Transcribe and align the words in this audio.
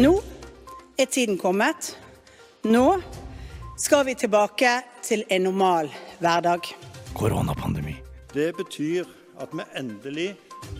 Nå 0.00 0.14
er 0.96 1.08
tiden 1.12 1.36
kommet. 1.36 1.90
Nå 2.64 2.84
skal 3.76 4.06
vi 4.08 4.14
tilbake 4.16 4.70
til 5.04 5.26
en 5.28 5.42
normal 5.44 5.90
hverdag. 6.22 6.70
Koronapandemi. 7.12 7.98
Det 8.32 8.54
betyr 8.56 9.08
at 9.40 9.52
vi 9.52 9.66
endelig 9.76 10.30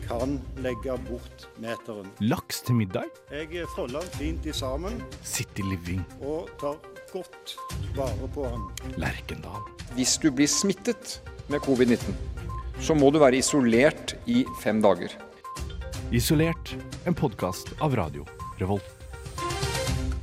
kan 0.06 0.38
legge 0.64 0.94
bort 1.08 1.44
meteren. 1.60 2.08
Laks 2.20 2.62
til 2.64 2.78
middag. 2.78 3.10
Jeg 3.28 3.66
folder 3.74 4.00
den 4.06 4.14
fint 4.16 4.46
i 4.48 4.54
sammen 4.56 4.96
City 5.24 5.66
Living. 5.68 6.00
og 6.22 6.48
tar 6.60 6.78
godt 7.12 7.56
vare 7.96 8.30
på 8.34 8.46
den. 8.48 8.94
Lerkendal. 8.96 9.66
Hvis 9.98 10.16
du 10.22 10.30
blir 10.32 10.48
smittet 10.48 11.20
med 11.48 11.60
covid-19, 11.60 12.14
så 12.80 12.96
må 12.96 13.10
du 13.10 13.18
være 13.20 13.36
isolert 13.42 14.16
i 14.26 14.46
fem 14.62 14.80
dager. 14.80 15.12
Isolert. 16.10 16.72
En 17.06 17.14
podkast 17.14 17.74
av 17.80 17.92
Radio 17.96 18.24
Revolt. 18.60 18.96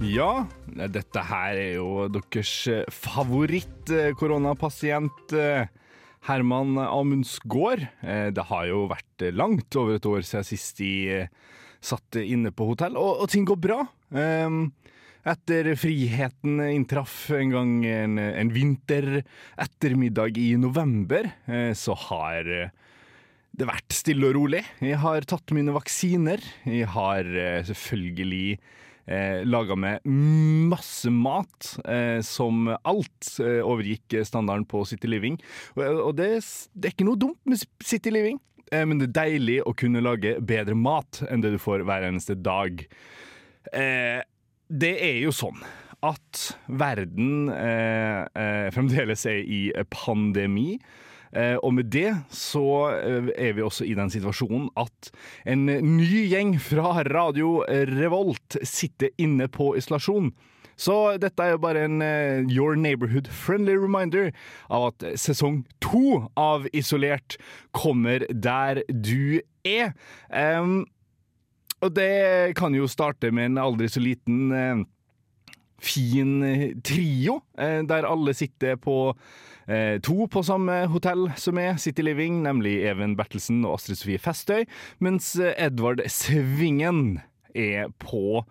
Ja, 0.05 0.45
dette 0.93 1.23
her 1.25 1.57
er 1.57 1.71
jo 1.79 2.05
deres 2.13 2.51
favoritt-koronapasient. 2.93 5.33
Herman 6.27 6.75
Amundsgaard. 6.81 7.87
Eh, 8.03 8.29
Det 8.35 8.43
har 8.49 8.65
jo 8.67 8.87
vært 8.91 9.21
langt 9.33 9.75
over 9.79 9.95
et 9.95 10.05
år 10.05 10.21
siden 10.27 10.43
sist 10.43 10.77
de 10.77 11.09
eh, 11.09 11.27
satt 11.81 12.15
inne 12.19 12.51
på 12.51 12.65
hotell, 12.67 12.97
og, 12.99 13.21
og 13.23 13.29
ting 13.31 13.45
går 13.47 13.55
bra. 13.63 13.79
Um, 14.11 14.71
etter 15.27 15.75
friheten 15.79 16.59
inntraff 16.71 17.29
en 17.35 17.49
gang 17.53 17.85
en, 17.85 18.17
en 18.19 18.49
vinter 18.51 19.21
ettermiddag 19.59 20.37
i 20.41 20.55
november, 20.59 21.29
eh, 21.47 21.73
så 21.77 21.93
har 22.09 22.47
eh, 22.47 22.69
det 23.57 23.65
vært 23.69 23.93
stille 23.95 24.27
og 24.29 24.35
rolig. 24.37 24.63
Jeg 24.83 24.97
har 25.01 25.21
tatt 25.29 25.51
mine 25.55 25.73
vaksiner. 25.75 26.39
Jeg 26.67 26.87
har 26.91 27.23
eh, 27.23 27.63
selvfølgelig 27.69 28.57
eh, 29.07 29.43
laga 29.47 29.77
med 29.79 30.05
masse 30.05 31.11
mat 31.13 31.73
eh, 31.87 32.19
som 32.25 32.67
alt 32.77 33.31
eh, 33.43 33.61
overgikk 33.63 34.19
standarden 34.27 34.67
på 34.69 34.83
City 34.89 35.09
Living. 35.09 35.39
Og, 35.77 35.83
og 36.09 36.13
det, 36.19 36.31
det 36.75 36.91
er 36.91 36.95
ikke 36.95 37.07
noe 37.07 37.19
dumt 37.19 37.39
med 37.47 37.63
City 37.83 38.13
Living, 38.13 38.39
eh, 38.71 38.85
men 38.85 39.01
det 39.01 39.09
er 39.09 39.17
deilig 39.21 39.61
å 39.65 39.75
kunne 39.77 40.03
lage 40.03 40.37
bedre 40.43 40.77
mat 40.77 41.23
enn 41.29 41.43
det 41.43 41.55
du 41.55 41.59
får 41.61 41.85
hver 41.87 42.07
eneste 42.09 42.37
dag. 42.39 42.83
Eh, 43.73 44.21
det 44.67 44.95
er 44.99 45.21
jo 45.23 45.33
sånn 45.35 45.59
at 46.05 46.41
verden 46.67 47.49
eh, 47.53 48.23
eh, 48.37 48.67
fremdeles 48.75 49.25
er 49.29 49.41
i 49.41 49.61
pandemi. 49.93 50.77
Eh, 51.35 51.57
og 51.59 51.73
med 51.75 51.89
det 51.91 52.11
så 52.33 52.65
eh, 52.95 53.31
er 53.35 53.55
vi 53.57 53.65
også 53.65 53.87
i 53.87 53.95
den 53.97 54.11
situasjonen 54.13 54.69
at 54.79 55.09
en 55.49 55.65
ny 55.65 56.27
gjeng 56.31 56.55
fra 56.63 57.01
Radio 57.09 57.63
Revolt 57.67 58.59
sitter 58.63 59.11
inne 59.17 59.49
på 59.51 59.73
isolasjon. 59.79 60.31
Så 60.77 61.17
dette 61.17 61.41
er 61.41 61.55
jo 61.55 61.61
bare 61.63 61.87
en 61.87 62.03
uh, 62.05 62.45
Your 62.45 62.75
Neighborhood 62.77 63.25
friendly 63.33 63.73
reminder 63.73 64.29
av 64.69 64.91
at 64.91 65.05
sesong 65.17 65.63
to 65.81 66.27
av 66.37 66.67
Isolert 66.69 67.39
kommer 67.73 68.27
der 68.29 68.83
du 68.85 69.41
er. 69.65 69.95
Um, 70.29 70.85
og 71.81 71.93
det 71.97 72.53
kan 72.57 72.77
jo 72.77 72.85
starte 72.89 73.31
med 73.33 73.51
en 73.51 73.59
aldri 73.61 73.89
så 73.89 74.01
liten 74.01 74.53
eh, 74.53 74.85
fin 75.83 76.41
eh, 76.43 76.73
trio, 76.83 77.41
eh, 77.57 77.81
der 77.87 78.07
alle 78.09 78.33
sitter 78.33 78.77
på 78.81 79.15
eh, 79.67 79.97
to 80.03 80.27
på 80.31 80.43
samme 80.45 80.85
hotell 80.91 81.29
som 81.37 81.57
er 81.61 81.77
City 81.77 82.05
Living, 82.05 82.41
nemlig 82.45 82.79
Even 82.89 83.15
Bertelsen 83.17 83.63
og 83.65 83.77
Astrid 83.77 84.01
Sofie 84.01 84.21
Festøy, 84.21 84.65
mens 84.99 85.35
Edvard 85.57 86.01
Svingen 86.09 87.19
er 87.55 87.91
på 88.01 88.41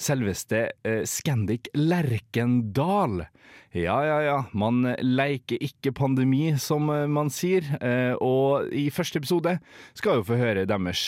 selveste 0.00 0.68
eh, 0.84 1.02
Scandic 1.06 1.70
Lerkendal. 1.74 3.24
Ja, 3.74 3.96
ja, 4.06 4.18
ja, 4.22 4.36
man 4.54 4.84
leker 5.02 5.58
ikke 5.62 5.94
pandemi, 5.96 6.52
som 6.62 6.88
eh, 6.92 7.06
man 7.10 7.30
sier, 7.34 7.66
eh, 7.80 8.14
og 8.22 8.70
i 8.74 8.86
første 8.94 9.18
episode 9.22 9.56
skal 9.98 10.20
vi 10.20 10.28
få 10.30 10.38
høre 10.38 10.66
deres, 10.70 11.06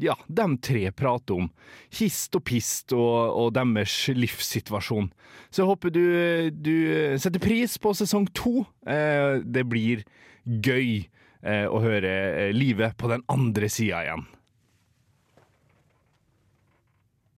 ja, 0.00 0.16
dem 0.28 0.56
tre 0.64 0.88
prate 0.96 1.36
om 1.36 1.50
hist 1.98 2.36
og 2.38 2.44
pist 2.48 2.96
og, 2.96 3.34
og 3.36 3.52
deres 3.56 4.00
livssituasjon. 4.16 5.10
Så 5.50 5.62
jeg 5.62 5.70
håper 5.70 5.94
du, 5.94 6.02
du 6.52 6.74
setter 7.20 7.42
pris 7.42 7.78
på 7.80 7.94
sesong 7.96 8.28
to. 8.36 8.66
Det 8.84 9.64
blir 9.68 10.02
gøy 10.44 11.06
å 11.40 11.80
høre 11.80 12.50
livet 12.52 12.98
på 13.00 13.08
den 13.08 13.24
andre 13.32 13.70
sida 13.72 14.02
igjen. 14.04 14.26